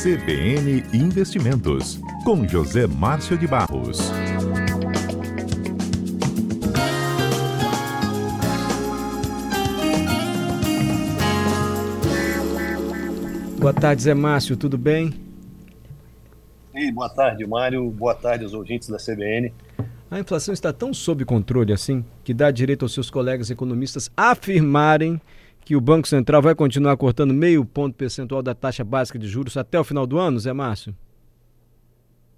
CBN 0.00 0.84
Investimentos, 0.92 1.98
com 2.24 2.46
José 2.46 2.86
Márcio 2.86 3.36
de 3.36 3.48
Barros. 3.48 4.12
Boa 13.58 13.74
tarde, 13.74 14.02
Zé 14.02 14.14
Márcio, 14.14 14.56
tudo 14.56 14.78
bem? 14.78 15.12
Ei, 16.72 16.92
boa 16.92 17.08
tarde, 17.08 17.44
Mário. 17.44 17.90
Boa 17.90 18.14
tarde 18.14 18.44
aos 18.44 18.54
ouvintes 18.54 18.88
da 18.88 18.98
CBN. 18.98 19.52
A 20.08 20.20
inflação 20.20 20.54
está 20.54 20.72
tão 20.72 20.94
sob 20.94 21.24
controle 21.24 21.72
assim 21.72 22.04
que 22.22 22.32
dá 22.32 22.52
direito 22.52 22.84
aos 22.84 22.94
seus 22.94 23.10
colegas 23.10 23.50
economistas 23.50 24.08
afirmarem 24.16 25.20
que 25.68 25.76
o 25.76 25.82
Banco 25.82 26.08
Central 26.08 26.40
vai 26.40 26.54
continuar 26.54 26.96
cortando 26.96 27.34
meio 27.34 27.62
ponto 27.62 27.94
percentual 27.94 28.42
da 28.42 28.54
taxa 28.54 28.82
básica 28.82 29.18
de 29.18 29.28
juros 29.28 29.54
até 29.54 29.78
o 29.78 29.84
final 29.84 30.06
do 30.06 30.18
ano, 30.18 30.40
Zé 30.40 30.50
Márcio? 30.50 30.96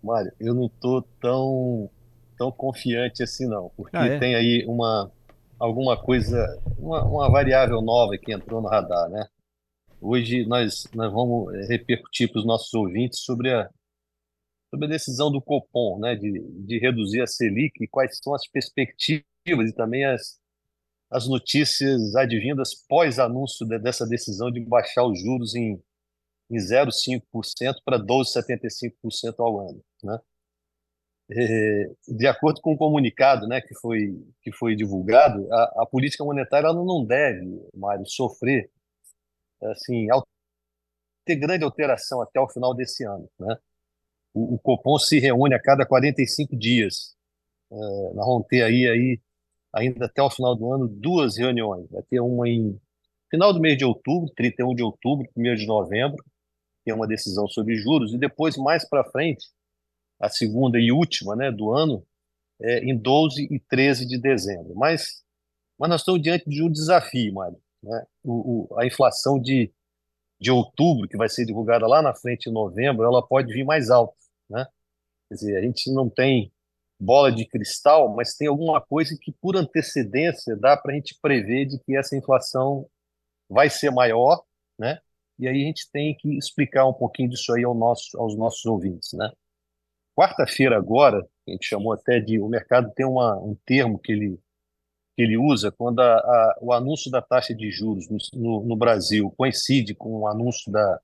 Mário, 0.03 0.33
eu 0.41 0.53
não 0.53 0.67
estou 0.67 1.01
tão, 1.21 1.89
tão 2.37 2.51
confiante 2.51 3.23
assim 3.23 3.47
não, 3.47 3.71
porque 3.77 3.97
ah, 3.97 4.05
é? 4.05 4.19
tem 4.19 4.35
aí 4.35 4.65
uma 4.67 5.13
alguma 5.61 5.97
coisa, 5.97 6.61
uma, 6.77 7.05
uma 7.05 7.31
variável 7.31 7.81
nova 7.81 8.19
que 8.19 8.33
entrou 8.33 8.61
no 8.61 8.67
radar, 8.67 9.09
né? 9.09 9.25
Hoje 10.01 10.45
nós, 10.45 10.89
nós 10.93 11.13
vamos 11.13 11.53
repercutir 11.69 12.33
para 12.33 12.41
os 12.41 12.45
nossos 12.45 12.75
ouvintes 12.75 13.21
sobre 13.21 13.55
a, 13.55 13.71
sobre 14.71 14.87
a 14.87 14.89
decisão 14.89 15.31
do 15.31 15.41
Copom, 15.41 16.01
né, 16.01 16.17
de, 16.17 16.33
de 16.67 16.81
reduzir 16.81 17.23
a 17.23 17.29
Selic 17.29 17.81
e 17.81 17.87
quais 17.87 18.19
são 18.21 18.35
as 18.35 18.45
perspectivas 18.49 19.25
e 19.69 19.73
também 19.73 20.05
as, 20.05 20.40
as 21.11 21.27
notícias 21.27 22.15
advindas 22.15 22.75
pós-anúncio 22.89 23.67
de, 23.67 23.79
dessa 23.79 24.07
decisão 24.07 24.51
de 24.51 24.61
baixar 24.61 25.05
os 25.05 25.21
juros 25.21 25.55
em, 25.55 25.83
em 26.51 26.57
0,5% 26.57 27.75
para 27.85 27.99
12,75% 27.99 29.35
ao 29.39 29.69
ano. 29.69 29.85
Né? 30.05 30.19
É, 31.33 31.91
de 32.09 32.27
acordo 32.27 32.61
com 32.61 32.73
o 32.73 32.77
comunicado 32.77 33.47
né, 33.47 33.61
que, 33.61 33.75
foi, 33.75 34.25
que 34.43 34.53
foi 34.53 34.77
divulgado, 34.77 35.47
a, 35.53 35.83
a 35.83 35.87
política 35.87 36.25
monetária 36.25 36.67
ela 36.67 36.75
não 36.75 37.05
deve, 37.05 37.69
Mário, 37.75 38.05
sofrer, 38.07 38.71
assim, 39.63 40.07
ter 41.25 41.37
grande 41.37 41.65
alteração 41.65 42.21
até 42.23 42.41
o 42.41 42.49
final 42.49 42.75
desse 42.75 43.05
ano. 43.05 43.29
Né? 43.39 43.57
O, 44.35 44.55
o 44.55 44.59
Copom 44.59 44.99
se 44.99 45.19
reúne 45.19 45.55
a 45.55 45.63
cada 45.63 45.85
45 45.85 46.57
dias. 46.57 47.17
É, 47.71 47.77
nós 48.15 48.27
vamos 48.27 48.47
aí, 48.53 48.89
aí 48.89 49.21
ainda 49.73 50.07
até 50.07 50.23
o 50.23 50.31
final 50.31 50.55
do 50.55 50.73
ano, 50.73 50.89
duas 50.89 51.37
reuniões. 51.37 51.89
Vai 51.91 52.03
ter 52.03 52.21
uma 52.21 52.49
em 52.49 52.79
final 53.31 53.53
do 53.53 53.61
mês 53.61 53.79
de 53.79 53.85
outubro, 53.85 54.33
31 54.35 54.75
de 54.75 54.83
outubro, 54.83 55.27
1 55.37 55.55
de 55.55 55.67
novembro, 55.67 56.23
que 56.85 56.91
é 56.91 56.95
uma 56.95 57.07
decisão 57.07 57.47
sobre 57.47 57.77
juros, 57.77 58.13
e 58.13 58.19
depois, 58.19 58.57
mais 58.57 58.89
para 58.89 59.05
frente, 59.05 59.47
a 60.19 60.29
segunda 60.29 60.79
e 60.79 60.91
última 60.91 61.37
né, 61.37 61.51
do 61.51 61.73
ano, 61.73 62.05
é, 62.61 62.81
em 62.81 62.97
12 62.97 63.49
e 63.51 63.59
13 63.59 64.07
de 64.07 64.19
dezembro. 64.19 64.75
Mas, 64.75 65.23
mas 65.79 65.89
nós 65.89 66.01
estamos 66.01 66.21
diante 66.21 66.49
de 66.49 66.63
um 66.63 66.71
desafio, 66.71 67.35
Mário. 67.35 67.59
Né? 67.83 68.07
O, 68.23 68.75
o, 68.75 68.79
a 68.79 68.87
inflação 68.87 69.41
de, 69.41 69.73
de 70.39 70.51
outubro, 70.51 71.09
que 71.09 71.17
vai 71.17 71.29
ser 71.29 71.47
divulgada 71.47 71.87
lá 71.87 72.03
na 72.03 72.15
frente 72.15 72.49
em 72.49 72.53
novembro, 72.53 73.05
ela 73.05 73.27
pode 73.27 73.53
vir 73.53 73.65
mais 73.65 73.91
alta. 73.91 74.15
Né? 74.49 74.67
Quer 75.29 75.35
dizer, 75.35 75.57
a 75.57 75.63
gente 75.63 75.93
não 75.93 76.11
tem 76.11 76.53
bola 77.01 77.33
de 77.33 77.47
cristal, 77.47 78.15
mas 78.15 78.35
tem 78.35 78.47
alguma 78.47 78.81
coisa 78.81 79.17
que, 79.19 79.33
por 79.33 79.57
antecedência, 79.57 80.55
dá 80.55 80.77
para 80.77 80.93
a 80.93 80.95
gente 80.95 81.19
prever 81.23 81.65
de 81.65 81.79
que 81.79 81.97
essa 81.97 82.15
inflação 82.15 82.87
vai 83.49 83.71
ser 83.71 83.91
maior, 83.91 84.43
né? 84.79 85.01
E 85.39 85.49
aí 85.49 85.63
a 85.63 85.67
gente 85.67 85.91
tem 85.91 86.15
que 86.15 86.37
explicar 86.37 86.87
um 86.87 86.93
pouquinho 86.93 87.31
disso 87.31 87.55
aí 87.55 87.65
ao 87.65 87.75
nosso, 87.75 88.19
aos 88.21 88.37
nossos 88.37 88.65
ouvintes, 88.67 89.15
né? 89.15 89.33
Quarta-feira 90.15 90.77
agora, 90.77 91.27
a 91.49 91.51
gente 91.51 91.67
chamou 91.67 91.95
até 91.95 92.21
de, 92.21 92.39
o 92.39 92.49
mercado 92.49 92.93
tem 92.95 93.07
uma, 93.07 93.39
um 93.39 93.57
termo 93.65 93.99
que 93.99 94.13
ele, 94.13 94.39
que 95.17 95.23
ele 95.23 95.39
usa 95.39 95.73
quando 95.73 96.01
a, 96.01 96.15
a, 96.15 96.59
o 96.61 96.73
anúncio 96.75 97.11
da 97.11 97.23
taxa 97.23 97.55
de 97.55 97.71
juros 97.71 98.07
no, 98.11 98.19
no, 98.35 98.67
no, 98.67 98.77
Brasil 98.77 99.33
coincide 99.39 99.95
com 99.95 100.19
o 100.19 100.29
anúncio 100.29 100.71
da, 100.71 101.01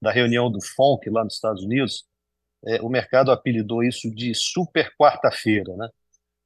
da 0.00 0.10
reunião 0.10 0.50
do 0.50 0.58
FONC 0.62 1.10
lá 1.10 1.22
nos 1.22 1.34
Estados 1.34 1.62
Unidos, 1.62 2.06
é, 2.64 2.80
o 2.82 2.88
mercado 2.88 3.30
apelidou 3.30 3.82
isso 3.82 4.10
de 4.14 4.34
super 4.34 4.94
quarta-feira, 4.96 5.74
né? 5.76 5.88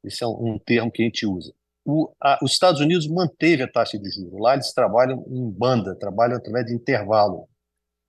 Esse 0.03 0.23
é 0.23 0.27
um, 0.27 0.55
um, 0.55 0.59
termo 0.59 0.91
que 0.91 1.03
a 1.03 1.05
gente 1.07 1.27
usa. 1.27 1.53
O, 1.85 2.13
a, 2.21 2.39
os 2.43 2.53
Estados 2.53 2.81
Unidos 2.81 3.07
manteve 3.09 3.63
a 3.63 3.71
taxa 3.71 3.99
de 3.99 4.11
juros. 4.11 4.41
Lá 4.41 4.55
eles 4.55 4.73
trabalham 4.73 5.25
em 5.29 5.51
banda, 5.51 5.95
trabalham 5.97 6.37
através 6.37 6.67
de 6.67 6.75
intervalo. 6.75 7.49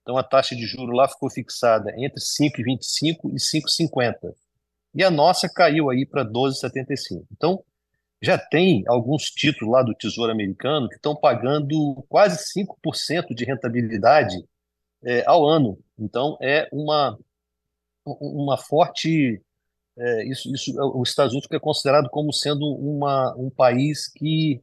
Então 0.02 0.18
a 0.18 0.24
taxa 0.24 0.56
de 0.56 0.66
juros 0.66 0.96
lá 0.96 1.08
ficou 1.08 1.30
fixada 1.30 1.92
entre 1.98 2.20
5,25 2.20 3.32
e 3.34 3.40
5,50. 3.40 4.34
E 4.94 5.04
a 5.04 5.10
nossa 5.10 5.50
caiu 5.50 5.90
aí 5.90 6.06
para 6.06 6.24
12,75. 6.24 7.26
Então 7.32 7.64
já 8.22 8.38
tem 8.38 8.84
alguns 8.88 9.26
títulos 9.26 9.74
lá 9.74 9.84
do 9.84 9.94
Tesouro 9.94 10.32
Americano 10.32 10.88
que 10.88 10.96
estão 10.96 11.16
pagando 11.16 12.04
quase 12.08 12.44
5% 12.58 13.34
de 13.36 13.46
rentabilidade 13.46 14.36
é, 15.04 15.24
ao 15.26 15.46
ano. 15.46 15.78
Então 15.98 16.38
é 16.42 16.68
uma 16.72 17.18
uma 18.06 18.58
forte. 18.58 19.42
É, 19.98 20.26
isso, 20.28 20.54
isso, 20.54 20.74
os 21.00 21.10
Estados 21.10 21.32
Unidos 21.34 21.50
é 21.52 21.60
considerado 21.60 22.10
como 22.10 22.34
sendo 22.34 22.66
uma, 22.66 23.34
um 23.38 23.50
país 23.50 24.12
que 24.12 24.62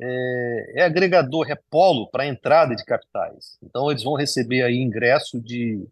é, 0.00 0.80
é 0.80 0.82
agregador, 0.82 1.50
é 1.50 1.56
polo 1.70 2.08
para 2.10 2.24
a 2.24 2.26
entrada 2.26 2.74
de 2.74 2.84
capitais. 2.84 3.58
Então, 3.62 3.90
eles 3.90 4.02
vão 4.02 4.14
receber 4.14 4.62
aí 4.62 4.76
ingresso 4.76 5.40
de 5.40 5.86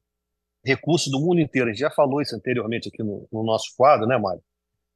recursos 0.65 1.11
do 1.11 1.21
mundo 1.21 1.41
inteiro. 1.41 1.69
A 1.69 1.73
gente 1.73 1.81
já 1.81 1.91
falou 1.91 2.21
isso 2.21 2.35
anteriormente 2.35 2.89
aqui 2.89 3.03
no, 3.03 3.29
no 3.33 3.43
nosso 3.45 3.75
quadro, 3.77 4.07
né, 4.07 4.19
Mário? 4.19 4.43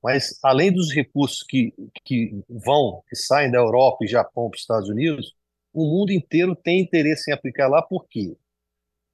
Mas, 0.02 0.38
além 0.42 0.72
dos 0.72 0.92
recursos 0.92 1.42
que, 1.42 1.74
que 2.04 2.42
vão, 2.48 3.02
que 3.08 3.16
saem 3.16 3.50
da 3.50 3.58
Europa 3.58 4.04
e 4.04 4.08
Japão 4.08 4.48
para 4.48 4.56
os 4.56 4.62
Estados 4.62 4.88
Unidos, 4.88 5.34
o 5.72 5.84
mundo 5.84 6.10
inteiro 6.10 6.56
tem 6.56 6.80
interesse 6.80 7.30
em 7.30 7.34
aplicar 7.34 7.68
lá, 7.68 7.82
por 7.82 8.06
quê? 8.08 8.36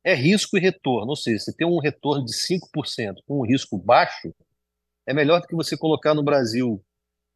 É 0.06 0.14
risco 0.14 0.56
e 0.56 0.60
retorno. 0.60 1.10
Ou 1.10 1.16
seja, 1.16 1.40
você 1.40 1.52
tem 1.52 1.66
um 1.66 1.80
retorno 1.80 2.24
de 2.24 2.32
5% 2.32 3.16
com 3.26 3.40
um 3.40 3.44
risco 3.44 3.76
baixo, 3.76 4.32
é 5.04 5.12
melhor 5.12 5.40
do 5.40 5.48
que 5.48 5.54
você 5.56 5.76
colocar 5.76 6.14
no 6.14 6.22
Brasil 6.22 6.80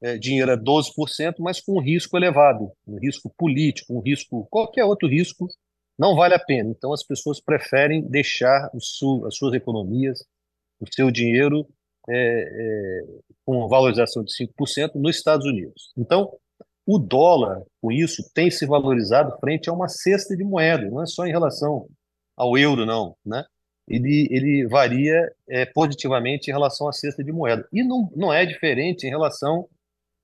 é, 0.01 0.17
dinheiro 0.17 0.53
a 0.53 0.57
12%, 0.57 1.35
mas 1.41 1.61
com 1.61 1.77
um 1.77 1.81
risco 1.81 2.17
elevado, 2.17 2.71
um 2.87 2.97
risco 2.99 3.29
político, 3.37 3.95
um 3.95 4.01
risco, 4.01 4.47
qualquer 4.49 4.85
outro 4.85 5.09
risco, 5.09 5.49
não 5.99 6.15
vale 6.15 6.35
a 6.35 6.39
pena. 6.39 6.71
Então 6.71 6.93
as 6.93 7.03
pessoas 7.03 7.41
preferem 7.41 8.03
deixar 8.09 8.71
as 8.73 8.87
suas 9.37 9.53
economias, 9.53 10.25
o 10.81 10.87
seu 10.95 11.11
dinheiro 11.11 11.67
é, 12.09 12.15
é, 12.15 13.03
com 13.45 13.69
valorização 13.69 14.23
de 14.23 14.33
5% 14.33 14.95
nos 14.95 15.17
Estados 15.17 15.45
Unidos. 15.45 15.93
Então, 15.99 16.33
o 16.87 16.99
dólar, 16.99 17.63
com 17.81 17.93
isso, 17.93 18.23
tem 18.33 18.51
se 18.51 18.65
valorizado 18.65 19.37
frente 19.39 19.69
a 19.69 19.73
uma 19.73 19.89
cesta 19.89 20.37
de 20.37 20.43
moeda, 20.43 20.89
não 20.89 21.03
é 21.03 21.07
só 21.07 21.27
em 21.27 21.31
relação 21.31 21.87
ao 22.41 22.57
euro, 22.57 22.87
não, 22.87 23.15
né? 23.25 23.45
Ele, 23.87 24.27
ele 24.31 24.67
varia 24.67 25.31
é, 25.47 25.67
positivamente 25.67 26.49
em 26.49 26.55
relação 26.55 26.89
à 26.89 26.93
cesta 26.93 27.23
de 27.23 27.31
moeda. 27.31 27.69
E 27.71 27.83
não, 27.83 28.11
não 28.17 28.33
é 28.33 28.47
diferente 28.47 29.07
em 29.07 29.11
relação 29.11 29.69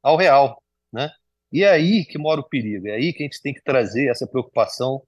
ao 0.03 0.16
real, 0.16 0.62
né? 0.91 1.10
E 1.53 1.62
é 1.62 1.69
aí 1.69 2.06
que 2.06 2.16
mora 2.16 2.41
o 2.41 2.49
perigo, 2.49 2.88
é 2.88 2.93
aí 2.93 3.12
que 3.12 3.22
a 3.22 3.26
gente 3.26 3.43
tem 3.43 3.53
que 3.53 3.62
trazer 3.62 4.09
essa 4.09 4.26
preocupação 4.26 5.03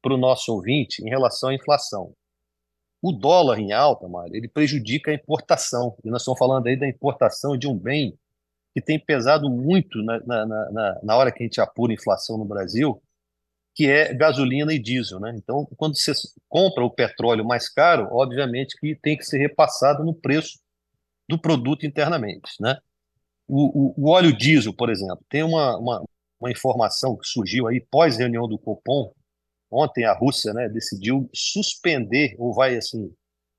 para 0.00 0.14
o 0.14 0.16
nosso 0.16 0.52
ouvinte 0.52 1.02
em 1.04 1.10
relação 1.10 1.50
à 1.50 1.54
inflação. 1.54 2.14
O 3.02 3.12
dólar 3.12 3.58
em 3.58 3.72
alta, 3.72 4.08
Mário, 4.08 4.34
ele 4.34 4.48
prejudica 4.48 5.10
a 5.10 5.14
importação. 5.14 5.96
E 6.02 6.10
nós 6.10 6.22
estamos 6.22 6.38
falando 6.38 6.66
aí 6.66 6.76
da 6.76 6.88
importação 6.88 7.56
de 7.58 7.68
um 7.68 7.76
bem 7.76 8.18
que 8.74 8.80
tem 8.80 8.98
pesado 8.98 9.50
muito 9.50 10.02
na, 10.02 10.18
na, 10.20 10.46
na, 10.46 11.00
na 11.02 11.16
hora 11.16 11.30
que 11.30 11.42
a 11.42 11.46
gente 11.46 11.60
apura 11.60 11.92
inflação 11.92 12.38
no 12.38 12.44
Brasil, 12.44 13.00
que 13.78 13.86
é 13.86 14.12
gasolina 14.12 14.74
e 14.74 14.78
diesel. 14.78 15.20
Né? 15.20 15.32
Então, 15.36 15.64
quando 15.76 15.96
você 15.96 16.10
compra 16.48 16.84
o 16.84 16.90
petróleo 16.90 17.44
mais 17.44 17.68
caro, 17.68 18.08
obviamente 18.10 18.76
que 18.76 18.96
tem 18.96 19.16
que 19.16 19.24
ser 19.24 19.38
repassado 19.38 20.04
no 20.04 20.12
preço 20.12 20.58
do 21.28 21.40
produto 21.40 21.86
internamente. 21.86 22.60
Né? 22.60 22.76
O, 23.46 23.92
o, 23.92 23.94
o 23.96 24.10
óleo 24.10 24.36
diesel, 24.36 24.74
por 24.74 24.90
exemplo, 24.90 25.24
tem 25.28 25.44
uma, 25.44 25.78
uma, 25.78 26.04
uma 26.40 26.50
informação 26.50 27.16
que 27.16 27.28
surgiu 27.28 27.68
aí 27.68 27.80
pós-reunião 27.80 28.48
do 28.48 28.58
Copom. 28.58 29.12
Ontem 29.70 30.04
a 30.04 30.12
Rússia 30.12 30.52
né, 30.52 30.68
decidiu 30.68 31.30
suspender, 31.32 32.34
ou 32.36 32.52
vai 32.52 32.76
assim, 32.76 33.14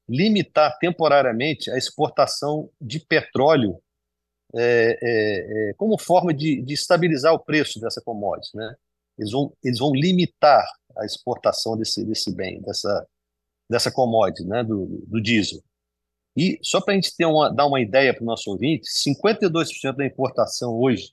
limitar 0.10 0.78
temporariamente 0.80 1.72
a 1.72 1.78
exportação 1.78 2.70
de 2.82 3.00
petróleo 3.00 3.82
é, 4.54 4.98
é, 5.02 5.70
é, 5.70 5.74
como 5.76 5.98
forma 5.98 6.34
de, 6.34 6.62
de, 6.62 6.74
estabilizar 6.74 7.34
o 7.34 7.40
preço 7.40 7.80
dessa 7.80 8.02
commodity, 8.02 8.58
né? 8.58 8.76
Eles 9.20 9.32
vão, 9.32 9.54
eles 9.64 9.78
vão 9.78 9.92
limitar 9.94 10.66
a 10.98 11.06
exportação 11.06 11.78
desse, 11.78 12.06
desse 12.06 12.34
bem, 12.34 12.62
dessa, 12.62 13.08
dessa 13.70 13.92
commodity, 13.92 14.46
né, 14.46 14.64
do, 14.64 15.04
do 15.08 15.22
diesel. 15.22 15.62
E 16.36 16.58
só 16.64 16.80
para 16.80 16.94
a 16.94 16.96
gente 16.96 17.16
ter 17.16 17.26
uma, 17.26 17.54
dar 17.54 17.66
uma 17.66 17.82
ideia 17.82 18.14
para 18.14 18.24
o 18.24 18.26
nosso 18.26 18.50
ouvinte, 18.50 18.88
52% 18.88 19.96
da 19.96 20.06
importação 20.06 20.74
hoje 20.74 21.12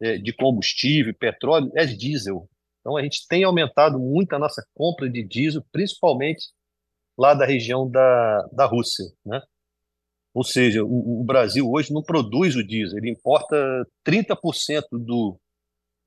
é, 0.00 0.16
de 0.16 0.32
combustível, 0.32 1.14
petróleo, 1.14 1.70
é 1.76 1.84
diesel. 1.84 2.48
Então 2.80 2.96
a 2.96 3.02
gente 3.02 3.26
tem 3.28 3.44
aumentado 3.44 3.98
muito 3.98 4.32
a 4.32 4.38
nossa 4.38 4.66
compra 4.74 5.08
de 5.10 5.22
diesel, 5.22 5.62
principalmente 5.70 6.46
lá 7.18 7.34
da 7.34 7.44
região 7.44 7.90
da, 7.90 8.48
da 8.52 8.64
Rússia, 8.64 9.04
né? 9.26 9.42
Ou 10.32 10.44
seja, 10.44 10.84
o, 10.84 11.20
o 11.20 11.24
Brasil 11.24 11.68
hoje 11.68 11.92
não 11.92 12.02
produz 12.02 12.54
o 12.54 12.64
diesel, 12.64 12.98
ele 12.98 13.10
importa 13.10 13.86
30% 14.06 14.82
do, 14.92 15.38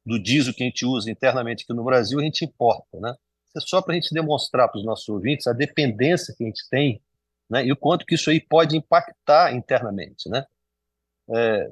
do 0.05 0.21
diesel 0.21 0.53
que 0.53 0.63
a 0.63 0.65
gente 0.65 0.85
usa 0.85 1.11
internamente 1.11 1.63
aqui 1.63 1.73
no 1.73 1.83
Brasil, 1.83 2.19
a 2.19 2.23
gente 2.23 2.45
importa, 2.45 2.99
né? 2.99 3.13
Isso 3.47 3.57
é 3.57 3.61
só 3.61 3.81
para 3.81 3.93
a 3.93 3.95
gente 3.95 4.13
demonstrar 4.13 4.69
para 4.69 4.79
os 4.79 4.85
nossos 4.85 5.07
ouvintes 5.09 5.47
a 5.47 5.53
dependência 5.53 6.33
que 6.35 6.43
a 6.43 6.47
gente 6.47 6.63
tem, 6.69 7.01
né? 7.49 7.65
E 7.65 7.71
o 7.71 7.77
quanto 7.77 8.05
que 8.05 8.15
isso 8.15 8.29
aí 8.29 8.39
pode 8.39 8.77
impactar 8.77 9.53
internamente, 9.53 10.29
né? 10.29 10.45
É, 11.33 11.71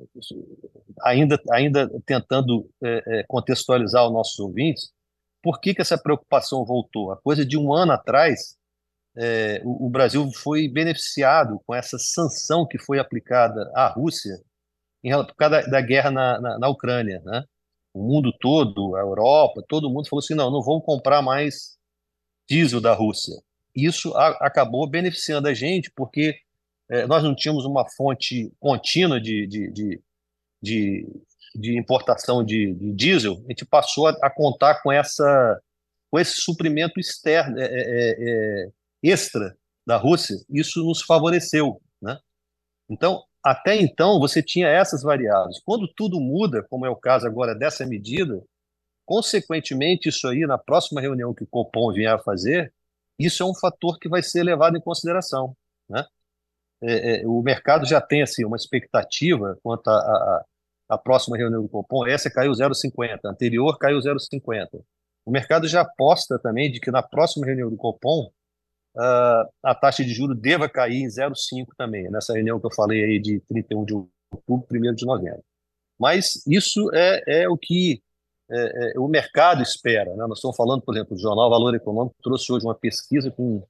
ainda, 1.04 1.42
ainda 1.52 1.90
tentando 2.06 2.70
é, 2.84 3.04
é, 3.08 3.24
contextualizar 3.28 4.06
os 4.06 4.14
nossos 4.14 4.40
ouvintes, 4.40 4.92
por 5.42 5.60
que, 5.60 5.74
que 5.74 5.82
essa 5.82 5.98
preocupação 5.98 6.66
voltou? 6.66 7.12
A 7.12 7.18
coisa 7.18 7.46
de 7.46 7.58
um 7.58 7.74
ano 7.74 7.92
atrás, 7.92 8.58
é, 9.18 9.62
o, 9.64 9.88
o, 9.88 9.90
Brasil 9.90 10.30
foi 10.34 10.68
beneficiado 10.68 11.60
com 11.66 11.74
essa 11.74 11.98
sanção 11.98 12.68
que 12.68 12.78
foi 12.78 13.00
aplicada 13.00 13.70
à 13.76 13.88
Rússia 13.88 14.40
em, 15.04 15.12
por 15.12 15.36
causa 15.36 15.62
da, 15.62 15.68
da 15.68 15.82
guerra 15.82 16.12
na, 16.12 16.40
na, 16.40 16.60
na, 16.60 16.70
Ucrânia. 16.70 17.22
Né? 17.26 17.44
O 17.94 18.02
mundo 18.02 18.32
todo, 18.40 18.96
a 18.96 19.00
Europa, 19.00 19.64
todo 19.68 19.90
mundo 19.90 20.08
falou 20.08 20.20
assim: 20.20 20.36
não, 20.36 20.52
não 20.52 20.62
vamos 20.62 20.86
comprar 20.86 21.22
mais 21.22 21.78
diesel 22.48 22.82
da 22.82 22.94
Rússia. 22.94 23.36
Isso 23.76 24.16
a, 24.16 24.30
acabou 24.42 24.88
beneficiando 24.88 25.48
a 25.48 25.54
gente, 25.54 25.92
porque 25.96 26.36
é, 26.90 27.06
nós 27.06 27.24
não 27.24 27.36
tínhamos 27.36 27.66
uma 27.66 27.88
fonte 27.96 28.52
contínua 28.60 29.22
de, 29.22 29.46
de, 29.46 29.72
de, 29.72 30.02
de, 30.62 31.08
de 31.56 31.78
importação 31.78 32.44
de, 32.44 32.74
de, 32.74 32.94
diesel, 32.94 33.34
a 33.46 33.52
gente 33.52 33.66
passou 33.66 34.08
a, 34.08 34.12
a, 34.24 34.30
contar 34.30 34.82
com, 34.82 34.92
essa, 34.92 35.62
com 36.10 36.20
esse 36.20 36.42
suprimento 36.42 37.00
externo, 37.00 37.60
é, 37.60 37.66
é, 37.66 38.16
é 38.20 38.70
extra 39.04 39.56
da 39.86 39.98
Rússia, 39.98 40.36
isso 40.50 40.84
nos 40.84 41.02
favoreceu. 41.02 41.80
Né? 42.02 42.18
Então, 42.90 43.24
até 43.44 43.76
então, 43.76 44.20
você 44.20 44.44
tinha 44.44 44.68
essas 44.68 45.02
variáveis. 45.02 45.60
Quando 45.64 45.88
tudo 45.88 46.20
muda, 46.20 46.66
como 46.70 46.86
é 46.86 46.90
o 46.90 46.96
caso 46.96 47.26
agora 47.26 47.56
dessa 47.56 47.86
medida, 47.86 48.42
consequentemente, 49.06 50.10
isso 50.10 50.28
aí, 50.28 50.46
na 50.46 50.58
próxima 50.58 51.02
reunião 51.02 51.34
que 51.34 51.44
o 51.44 51.48
Copom 51.48 51.92
vier 51.94 52.14
a 52.14 52.20
fazer, 52.20 52.74
isso 53.18 53.42
é 53.44 53.46
um 53.46 53.56
fator 53.56 53.98
que 53.98 54.10
vai 54.10 54.22
ser 54.22 54.44
levado 54.44 54.78
em 54.78 54.82
consideração. 54.82 55.56
Né? 55.90 56.06
É, 56.82 57.22
é, 57.22 57.28
o 57.28 57.42
mercado 57.42 57.86
já 57.86 58.02
tem 58.02 58.22
assim, 58.22 58.46
uma 58.46 58.56
expectativa 58.56 59.58
quanto 59.64 59.90
à 59.90 60.98
próxima 60.98 61.38
reunião 61.38 61.62
do 61.62 61.70
Copom. 61.70 62.06
Essa 62.08 62.30
caiu 62.30 62.52
0,50, 62.52 63.20
a 63.26 63.30
anterior 63.30 63.78
caiu 63.78 64.00
0,50. 64.00 64.82
O 65.26 65.32
mercado 65.32 65.68
já 65.68 65.82
aposta 65.82 66.40
também 66.40 66.72
de 66.72 66.80
que 66.80 66.92
na 66.92 67.04
próxima 67.04 67.46
reunião 67.46 67.70
do 67.70 67.78
Copom 67.78 68.32
a 68.98 69.76
taxa 69.76 70.04
de 70.04 70.14
juros 70.14 70.40
deva 70.40 70.68
cair 70.68 71.02
em 71.02 71.08
0,5 71.08 71.68
também, 71.78 72.10
nessa 72.10 72.34
reunião 72.34 72.60
que 72.60 72.66
eu 72.66 72.74
falei 72.74 73.04
aí 73.04 73.20
de 73.20 73.40
31 73.42 73.86
de 73.86 73.94
outubro, 73.94 74.68
1 74.72 74.96
de 74.96 75.06
novembro. 75.06 75.44
Mas 76.00 76.46
isso 76.48 76.90
é, 76.94 77.42
é 77.44 77.50
o 77.50 77.58
que 77.58 78.02
é, 78.50 78.94
é, 78.96 79.00
o 79.00 79.08
mercado 79.08 79.62
espera. 79.62 80.16
Né? 80.16 80.26
Nós 80.28 80.40
estamos 80.40 80.58
falando, 80.58 80.82
por 80.82 80.96
exemplo, 80.96 81.16
o 81.16 81.20
Jornal 81.20 81.50
Valor 81.50 81.76
Econômico 81.76 82.16
trouxe 82.24 82.52
hoje 82.52 82.66
uma 82.66 82.76
pesquisa 82.76 83.30
com 83.30 83.64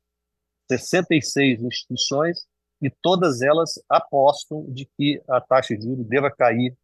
66 0.71 1.63
instituições 1.63 2.45
e 2.81 2.89
todas 2.89 3.41
elas 3.41 3.73
apostam 3.89 4.65
de 4.71 4.85
que 4.97 5.21
a 5.27 5.41
taxa 5.41 5.75
de 5.75 5.83
juros 5.83 6.07
deva 6.07 6.31
cair 6.31 6.77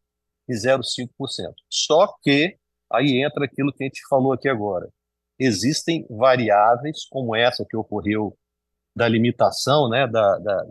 em 0.49 0.53
0,5%. 0.53 1.53
Só 1.69 2.13
que 2.21 2.57
aí 2.91 3.23
entra 3.23 3.45
aquilo 3.45 3.71
que 3.71 3.83
a 3.83 3.87
gente 3.87 4.01
falou 4.09 4.33
aqui 4.33 4.49
agora 4.49 4.89
existem 5.39 6.05
variáveis 6.09 7.05
como 7.05 7.35
essa 7.35 7.65
que 7.65 7.75
ocorreu 7.75 8.37
da 8.95 9.07
limitação, 9.07 9.89
né, 9.89 10.07
da, 10.07 10.37
da, 10.39 10.63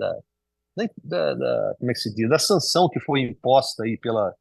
da, 1.05 1.35
da, 1.35 1.75
como 1.79 1.91
é 1.91 1.95
que 1.95 2.01
se 2.01 2.15
diz, 2.15 2.29
da 2.29 2.39
sanção 2.39 2.89
que 2.89 2.99
foi 3.01 3.21
imposta 3.21 3.85
aí 3.85 3.99
pela, 3.99 4.35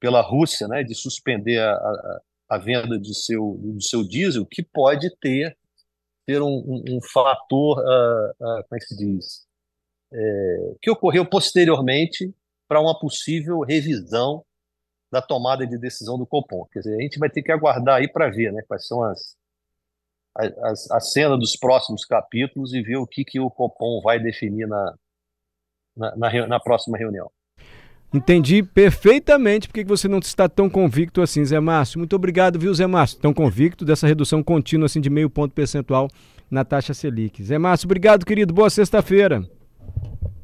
pela 0.00 0.22
Rússia, 0.22 0.66
né, 0.66 0.82
de 0.82 0.94
suspender 0.94 1.58
a, 1.58 1.72
a, 1.72 2.20
a 2.50 2.58
venda 2.58 2.98
de 2.98 3.14
seu, 3.14 3.58
do 3.60 3.82
seu 3.82 4.02
diesel, 4.02 4.46
que 4.46 4.62
pode 4.62 5.14
ter, 5.18 5.56
ter 6.26 6.40
um, 6.40 6.48
um, 6.48 6.96
um 6.96 7.00
fator, 7.02 7.78
uh, 7.78 8.30
uh, 8.30 8.64
como 8.64 8.76
é 8.76 8.78
que 8.78 8.86
se 8.86 8.96
diz, 8.96 9.46
é, 10.12 10.74
que 10.82 10.90
ocorreu 10.90 11.24
posteriormente 11.24 12.34
para 12.66 12.80
uma 12.80 12.98
possível 12.98 13.60
revisão 13.60 14.44
da 15.10 15.20
tomada 15.22 15.66
de 15.66 15.78
decisão 15.78 16.18
do 16.18 16.26
Copom. 16.26 16.66
Quer 16.72 16.80
dizer, 16.80 16.96
a 16.96 17.02
gente 17.02 17.18
vai 17.18 17.30
ter 17.30 17.42
que 17.42 17.52
aguardar 17.52 17.96
aí 17.96 18.08
para 18.08 18.28
ver 18.28 18.52
né, 18.52 18.62
quais 18.66 18.86
são 18.86 19.02
as, 19.04 19.36
a, 20.36 20.96
a, 20.96 21.00
cena 21.00 21.36
dos 21.36 21.56
próximos 21.56 22.04
capítulos 22.04 22.72
e 22.72 22.82
ver 22.82 22.96
o 22.96 23.06
que, 23.06 23.24
que 23.24 23.40
o 23.40 23.50
Copom 23.50 24.00
vai 24.02 24.18
definir 24.18 24.66
na, 24.66 24.94
na, 25.96 26.16
na, 26.16 26.46
na 26.46 26.60
próxima 26.60 26.96
reunião. 26.96 27.30
Entendi 28.12 28.62
perfeitamente 28.62 29.68
porque 29.68 29.84
você 29.84 30.08
não 30.08 30.18
está 30.18 30.48
tão 30.48 30.68
convicto 30.68 31.22
assim, 31.22 31.44
Zé 31.44 31.60
Márcio. 31.60 31.98
Muito 31.98 32.16
obrigado, 32.16 32.58
viu, 32.58 32.74
Zé 32.74 32.86
Márcio? 32.86 33.20
Tão 33.20 33.32
convicto 33.32 33.84
dessa 33.84 34.06
redução 34.06 34.42
contínua 34.42 34.86
assim 34.86 35.00
de 35.00 35.08
meio 35.08 35.30
ponto 35.30 35.54
percentual 35.54 36.08
na 36.50 36.64
taxa 36.64 36.92
Selic. 36.92 37.42
Zé 37.42 37.56
Márcio, 37.56 37.86
obrigado, 37.86 38.26
querido. 38.26 38.52
Boa 38.52 38.68
sexta-feira. 38.68 39.48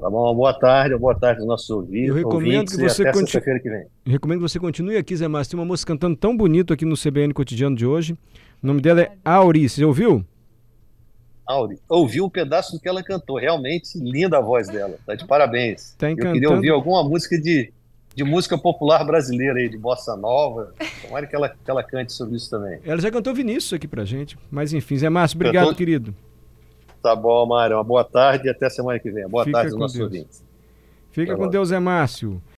Tá 0.06 0.10
bom, 0.10 0.32
boa 0.36 0.54
tarde, 0.54 0.96
boa 0.96 1.18
tarde 1.18 1.40
aos 1.40 1.48
nossos 1.48 1.68
ouvintes. 1.68 2.10
Eu 2.10 2.14
recomendo 2.14 2.70
que 2.70 2.76
você 2.76 3.10
continue. 3.10 3.88
Recomendo 4.04 4.38
que 4.38 4.48
você 4.48 4.60
continue 4.60 4.96
aqui, 4.96 5.16
Zé 5.16 5.26
Márcio. 5.26 5.50
Tem 5.50 5.58
uma 5.58 5.66
moça 5.66 5.84
cantando 5.84 6.14
tão 6.14 6.36
bonito 6.36 6.72
aqui 6.72 6.84
no 6.84 6.94
CBN 6.96 7.34
Cotidiano 7.34 7.74
de 7.74 7.84
hoje. 7.84 8.12
O 8.62 8.66
nome 8.68 8.80
dela 8.80 9.02
é 9.02 9.10
Auri, 9.24 9.68
você 9.68 9.84
ouviu? 9.84 10.24
Auri, 11.44 11.80
ouvi 11.88 12.20
um 12.20 12.30
pedaço 12.30 12.70
do 12.70 12.80
que 12.80 12.88
ela 12.88 13.02
cantou, 13.02 13.36
realmente 13.36 13.98
linda 13.98 14.38
a 14.38 14.40
voz 14.40 14.68
dela, 14.68 14.96
tá 15.04 15.16
de 15.16 15.26
parabéns. 15.26 15.96
Tá 15.98 16.08
encantando. 16.08 16.36
Eu 16.36 16.40
queria 16.40 16.54
ouvir 16.54 16.70
alguma 16.70 17.02
música 17.02 17.36
de, 17.36 17.72
de 18.14 18.22
música 18.22 18.56
popular 18.56 19.04
brasileira 19.04 19.58
aí, 19.58 19.68
de 19.68 19.76
bossa 19.76 20.16
nova, 20.16 20.72
tomara 21.02 21.26
que 21.26 21.34
ela, 21.34 21.48
que 21.48 21.68
ela 21.68 21.82
cante 21.82 22.12
sobre 22.12 22.36
isso 22.36 22.48
também. 22.48 22.78
Ela 22.84 23.00
já 23.00 23.10
cantou 23.10 23.34
Vinícius 23.34 23.72
aqui 23.72 23.88
pra 23.88 24.04
gente, 24.04 24.38
mas 24.52 24.72
enfim, 24.72 24.96
Zé 24.98 25.08
Márcio, 25.08 25.36
obrigado, 25.36 25.64
Cantou... 25.64 25.78
querido. 25.78 26.14
Tá 27.06 27.14
bom, 27.14 27.46
Mário, 27.46 27.76
uma 27.76 27.84
boa 27.84 28.02
tarde 28.02 28.48
e 28.48 28.50
até 28.50 28.68
semana 28.68 28.98
que 28.98 29.08
vem. 29.12 29.28
Boa 29.28 29.44
Fica 29.44 29.58
tarde 29.58 29.76
nossos 29.76 30.00
ouvintes. 30.00 30.44
Fica 31.12 31.36
com 31.36 31.46
Deus, 31.46 31.68
Zé 31.68 31.78
Márcio. 31.78 32.42